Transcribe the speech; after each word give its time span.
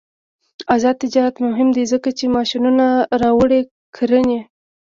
آزاد 0.75 0.95
تجارت 1.03 1.35
مهم 1.47 1.69
دی 1.75 1.83
ځکه 1.91 2.09
چې 2.17 2.33
ماشینونه 2.35 2.85
راوړي 3.21 3.61
کرنې. 3.95 4.39